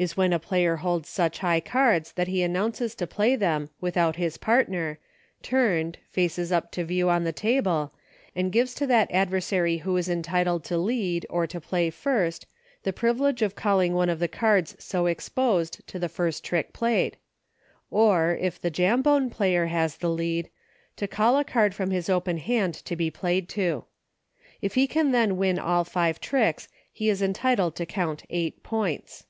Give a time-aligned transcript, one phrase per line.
[0.00, 4.16] Is when a player holds such high cards that he announces to play them, without
[4.16, 4.98] his partner,
[5.42, 7.92] turned, faces up to view on the table,
[8.34, 12.46] and gives to that adversary who is entitled to lead, or to play first,
[12.82, 16.72] the privi lege of calling one of the cards so exposed to the first trick
[16.72, 17.18] played;
[17.90, 20.48] or, if the Jambone player has the lead,
[20.96, 22.84] to call a card from his open hand 5 m 82 EUCHRE.
[22.86, 23.84] to be played to.
[24.62, 29.24] If he can then win all five tricks he is entitled to count eight points.